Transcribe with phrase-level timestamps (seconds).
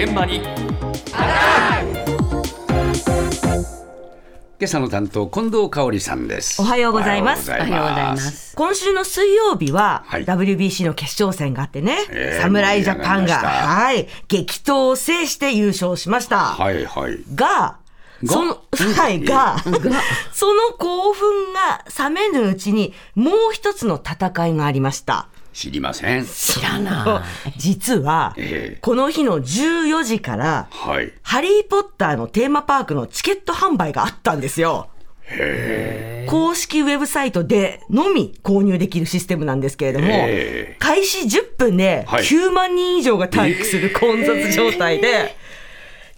[0.00, 0.36] 現場に。
[0.36, 0.44] 今
[4.62, 6.62] 朝の担当近藤香織さんです。
[6.62, 7.50] おはようございます。
[7.50, 8.54] おはようございます。
[8.54, 10.24] 今週の水曜日は、はい。
[10.24, 16.44] WBC の決勝戦があってね、えー侍ジャパンが、はい、激闘を制して優勝しました。
[16.44, 17.18] はいはい。
[17.34, 17.78] が、
[18.24, 18.58] その、
[18.94, 19.56] はい、が、
[20.32, 25.26] その興奮が冷めぬうちに、もう一つの戦いがありました。
[25.58, 26.24] 知りません。
[26.24, 27.24] 知らな
[27.58, 28.78] 実は、ええ。
[28.80, 31.12] この日の14時から、はい。
[31.22, 34.88] ハリー・ポッターのテーマパークのチケット販売があったんですよ。
[36.28, 40.06] 公式ウェブサイトでのみ購入できるシステムなんですけれども
[40.78, 42.22] 開始10分ではい。
[42.22, 45.36] 9万人以上が待機する混雑状態で、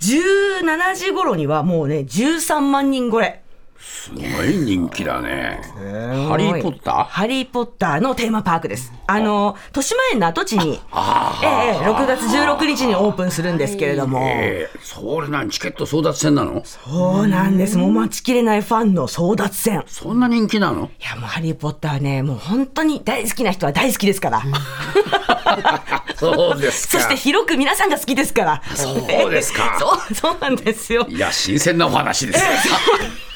[0.00, 3.40] 17時頃にはもうね、13万人超え。
[3.78, 5.60] すごい人気だね。
[6.28, 7.04] ハリー・ポッター？
[7.04, 8.92] ハリー・ポッターのテーマパークです。
[9.06, 16.62] あの、豊島園の跡地に、ええ、6月16日にオープンするんですけれども、えー、それ何チケット争奪戦なの？
[16.64, 17.78] そうなんです。
[17.78, 19.84] もう待ちきれないファンの争奪戦。
[19.86, 20.90] そんな人気なの？
[21.00, 24.42] いや、もうハリー・ポッターね、もう本当に大好きな人は大好きですから。
[26.16, 28.62] そうですそして広く皆さんが好きですから。
[28.74, 28.92] そ
[29.26, 29.76] うですか。
[29.80, 31.06] そう、そうなんですよ。
[31.08, 32.44] いや新鮮なお話です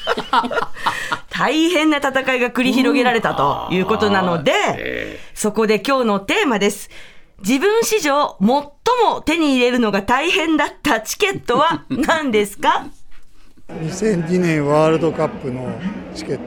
[1.29, 6.89] 大変な戦いが繰り広げられたということなので、えそこで今日のテーマです。
[7.39, 8.71] 自分史上最も
[9.25, 12.85] 手に入れるのが大変だったチケットは 何ですか
[13.69, 15.69] ？2002年ワールドカップの
[16.15, 16.43] チケット。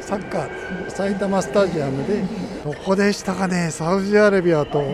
[0.00, 2.22] サッカー埼玉スタジアムで
[2.62, 3.70] どこでしたかね？
[3.70, 4.84] サウジアラビアと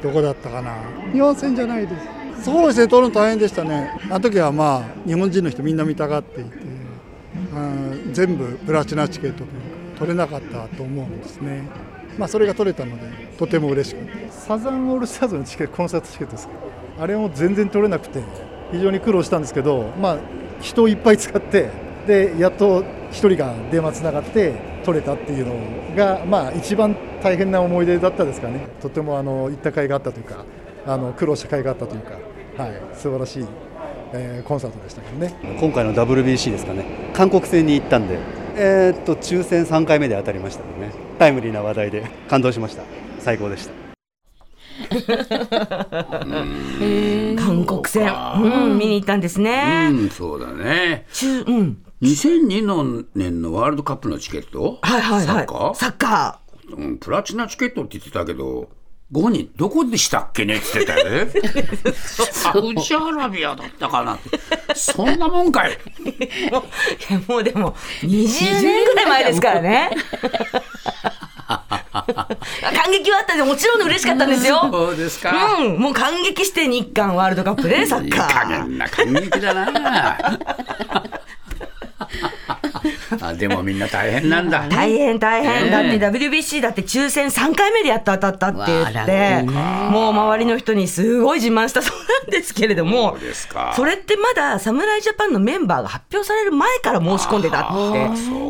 [0.00, 0.76] どこだったかな？
[1.12, 1.94] 日本戦じゃないで
[2.38, 2.44] す。
[2.44, 3.90] そうですね取るの大変でしたね。
[4.08, 6.56] あの時はまあ日本人の人みんな見たがっていて。
[6.58, 6.69] うん
[8.12, 11.68] 全部プラチナチケットというか取れなかったと思うんですね。
[12.18, 13.02] まあそれが取れたので
[13.38, 14.14] とても嬉しかった。
[14.16, 16.54] ですサザンオールスターズのチケットコンサートチケットですか？
[17.00, 18.22] あれも全然取れなくて
[18.72, 20.18] 非常に苦労したんですけど、まあ、
[20.60, 21.70] 人をいっぱい使って
[22.06, 24.54] でやっと1人が電話つながって
[24.84, 28.66] 取れたっていうのが、まあ、一番大変な思い出だったですかね。
[28.80, 30.44] とてもあの行った甲斐があったというか
[30.86, 32.12] あの苦労した甲斐があったというか、
[32.62, 33.46] はい、素晴らしい、
[34.12, 35.34] えーコンサートでしたけどね。
[35.60, 36.84] 今回の WBC ですかね。
[37.14, 38.18] 韓国戦に行ったんで
[38.56, 40.92] えーっと抽選3回目で当たりましたのでね。
[41.18, 42.04] タイムリーな話題で。
[42.28, 42.82] 感動しました。
[43.18, 43.72] 最高でした。
[47.36, 48.12] 韓国戦、
[48.42, 49.88] うん、見に行ったんですね。
[49.90, 51.06] うんそうだね。
[51.12, 51.82] 中、うん。
[52.02, 54.78] 2002年のワールドカップのチケット？
[54.80, 55.44] はいはいはい。
[55.44, 55.74] サッカー？
[55.74, 56.40] サッカ
[56.72, 58.70] うん、プラチナチケットって言ってたけど
[59.12, 60.56] ご本人どこでしたっけね？
[60.56, 61.32] って言ってたよね
[62.30, 64.38] サウジアラビアだったかなって
[64.74, 66.52] そんなもんかいー。
[66.52, 69.90] もういやもうでも、20年ぐらい前ですからね。
[71.50, 74.68] 感激はあったでもちろん嬉しかったんですよ。
[74.70, 78.48] そうですか、うん、もう感激して日韓ワールドカップでサッいい加カー。
[78.48, 79.66] 減な感激だな
[83.20, 84.66] あでもみんな大変なんだ。
[84.70, 85.70] 大変大変。
[85.70, 97.68] だってね WBC だって抽選3回目でやっと当たったって言って、ーもう周りの人にすごい自慢したそうなんですけれどもそうですか、それってまだ侍ジャパンのメンバーが発表される前から申し込んでたっ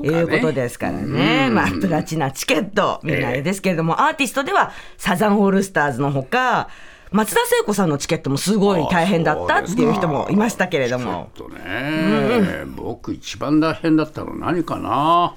[0.02, 1.46] ていうことですからね。
[1.48, 1.54] うん。
[1.54, 6.68] まあ、プラチナチケット、みんなあれですけれども、アーティストではサザンオールスターズのほか、
[7.12, 11.30] 松田聖子さんのチケットもすごい大変だったっていう人もいましたけれども。
[11.34, 15.34] ちょっとね、僕一番大変だったの何かな、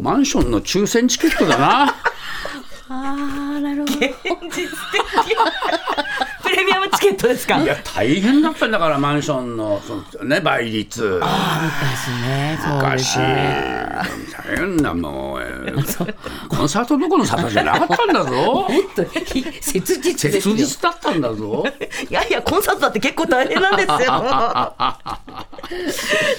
[0.00, 1.94] マンションの抽選チケットだな。
[2.88, 3.94] あーなるほど。
[3.94, 4.10] 現
[4.54, 5.36] 実的。
[7.02, 7.62] ケットですか？
[7.62, 11.02] いや大変だったんだからマンションのそのね倍率。
[11.02, 13.18] 昔ねそうです昔。
[13.18, 16.14] 大変なもう、 えー
[16.48, 18.30] コンサートどころの里じゃなかったんだぞ。
[18.30, 19.04] もっと
[19.60, 21.64] 切実切よ実だったんだぞ。
[22.10, 23.96] いやいや、コンサートだって結構大変なんですよ。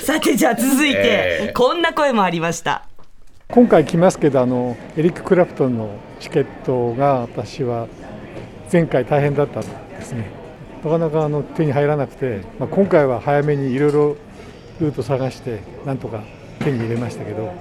[0.06, 1.54] さて、じゃあ続いて、ええ。
[1.54, 2.84] こんな声もありました。
[3.50, 7.88] 今回来ますけどあのエリック・クラプトンのチケットが私は
[8.72, 9.70] 前回大変だったんで
[10.02, 10.32] すね
[10.84, 14.18] なかなかあの手に入らなくて、まあ、今回は早めにいろいろ
[14.82, 16.24] ルート探してなんとか
[16.60, 17.54] 手に入れましたけど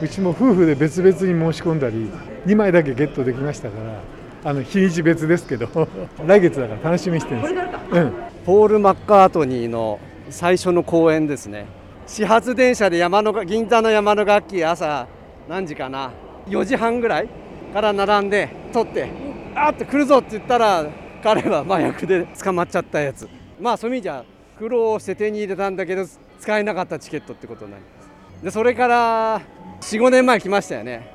[0.00, 2.10] うちも夫婦で別々に申し込んだり
[2.46, 4.00] 2枚だけゲットできましたから
[4.44, 5.68] あの日にち別ですけど
[6.26, 7.54] 来月だから楽しみにしてるんです。
[7.92, 8.12] うん。
[8.44, 9.98] ポール・マッカートニーの
[10.28, 11.64] 最初の公演ですね。
[12.06, 15.06] 始発電車で山のが銀座の山の楽器朝
[15.48, 16.10] 何時かな
[16.46, 17.28] ？4時半ぐらい
[17.72, 19.08] から並んで取って
[19.54, 20.84] あーって来るぞって言ったら
[21.24, 23.26] 彼は麻薬で捕まっちゃったやつ。
[23.58, 24.22] まあそういう意味じゃ
[24.58, 26.04] 苦労して手に入れたんだけど
[26.38, 28.02] 使えなかったチケットってことになりま
[28.38, 28.44] す。
[28.44, 29.40] でそれから
[29.80, 31.10] 45年前来ましたよね。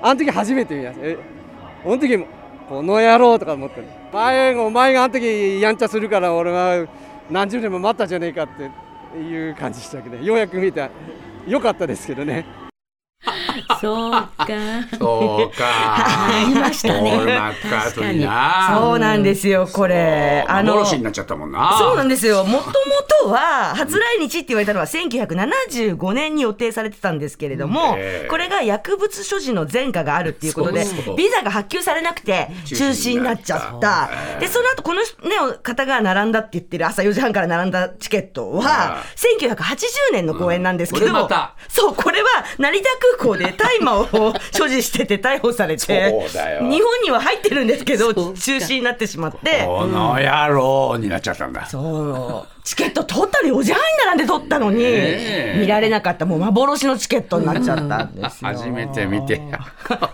[0.00, 1.04] あの時初めて見ました。
[1.04, 1.18] え
[1.82, 2.26] この時も
[2.68, 3.82] この野郎とか思って
[4.12, 6.86] 前お前があの時やんちゃするから俺は
[7.28, 8.48] 何十年も待ったじゃねえかっ
[9.12, 10.88] ていう感じでしたけどようやく見た。
[11.48, 12.46] よかったですけどね。
[13.80, 14.28] そうか。
[14.98, 15.64] そうか。
[15.66, 18.78] ありましたねポール・マッカートニーな。
[18.80, 21.76] そうなんですよこれあの幻になっちゃったもんな。
[21.78, 22.44] そうなんですよ。
[22.44, 22.72] もとも
[23.22, 30.84] とは、初来日って言われたのは1975年に予定されてたんですけれども、ええこれが薬物所持の前科があるっていうことで
[31.16, 34.10] ビザが発給されなくて中中止止になっちゃったた。
[34.40, 41.28] で、その後この、ね、方が並んだって言ってる朝4時半から並んだチケットはは、1980年の公演なんですけど、
[41.68, 42.28] そう、これは
[42.58, 42.88] 成田
[43.18, 51.66] 空港で 大麻を所持してて逮捕されて、そうだよ日本には入ってるんですけど、中止になってしまって、この野郎になっちゃったんだ。
[51.66, 52.60] そう。
[52.62, 54.84] チケット取ったの4時半に並んで取ったのに、
[55.58, 58.50] 見られなかった、もう幻のチケットになっちゃったんですよ。
[58.50, 59.40] 初めて見て、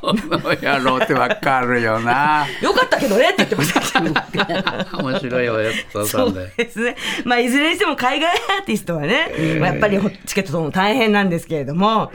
[0.01, 2.47] この野郎ってわかるよな。
[2.63, 4.01] よかったけどねって言ってました。
[5.03, 6.53] 面白いわよ、父さそんでう。
[6.57, 6.97] ですね。
[7.25, 12.13] まあ、いずれにしても海外アーティストはね、まあ、やっぱりチケット取るの大変なんですけれども、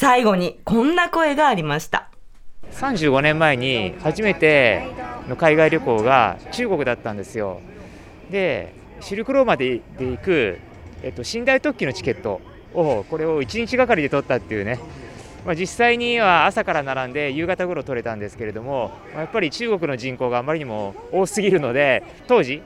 [0.00, 2.08] 最後にこんな声がありました。
[2.72, 4.94] 35年前に初めて
[5.28, 7.60] の海外旅行が中国だったんですよ。
[8.30, 10.58] でシルクローまで行く、
[11.02, 12.40] えっと、寝台特急のチケット
[12.72, 14.80] をこれを1日がかりで取ったっていうね、
[15.44, 22.62] まあ、実際には朝から並んで夕方頃取れたんですけれどもまやっぱり中国の人口があまりにも多すぎるので当時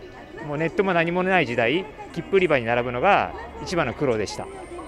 [0.46, 3.34] もうネットも何もない時代切符売り場に並ぶのが
[3.64, 4.46] 一番の苦労でした。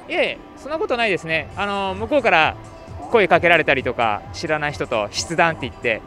[0.09, 1.51] いえそんなことないですね。
[1.57, 2.57] あの向こうから
[3.11, 6.03] 声かけられたりとか知らない人と筆談って言って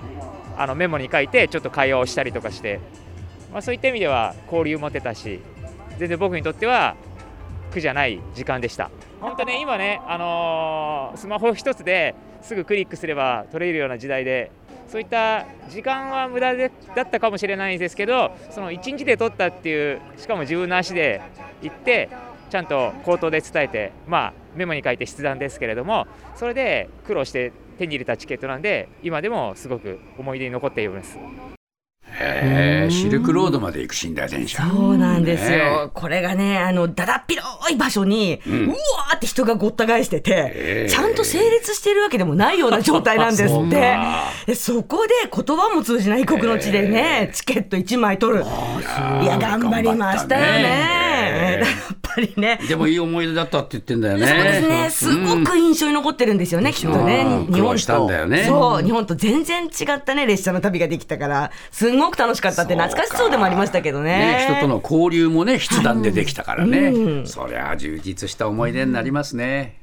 [0.58, 2.80] あのメモに書いてちょっと会話をしたりとかして、
[3.52, 5.40] まあ、そういった意味では交流持てたし
[5.98, 6.96] 全然僕にとっては
[7.72, 8.90] 苦じゃない時間でした。
[9.22, 14.52] 本当ね今ね、あのースマホ一つですぐクリックすれば取れるような時代で
[14.88, 21.22] そういった時間は無駄でだったかもしれないんですけどその1日で取ったっていうしかも自分の足で
[21.62, 22.10] 行って
[22.50, 31.18] ちゃんと口頭で伝えて、まあ、メモに書いて筆談ですけれどもそれで苦労して手に入れたチケットなんで今でもすごく思い出に残っています。
[32.12, 34.68] へえ、シルクロードまで行く寝台電車。
[34.68, 35.86] そうなんですよ。
[35.86, 44.24] ねこれがね、あの、だだっ広い場所に、うわーって人がごった返してて、ええちゃんと整列してるわけでもないような状態なんですってか。
[44.48, 48.44] でそこで言葉も通じない異国の地でね、チケット1枚取る。
[48.44, 50.62] いや、頑張りましたよね。
[50.62, 52.60] ねやっ ぱりね。
[52.68, 54.28] でもいい思い出だったって言ってんだよね。
[54.28, 54.90] そうですね。
[54.90, 57.54] すごく印象に残ってるんですよね、きっとねうん。
[57.54, 58.46] 日本苦労したんとだよね。
[58.46, 64.10] そう、日本と全然違ったね、列車の旅ができたから、すんごく楽しかったって懐かしそうでもありましたけどね。
[64.10, 69.79] ね、人との交流もね筆談でできたからね、うんそりゃ充実した思い出になりますね。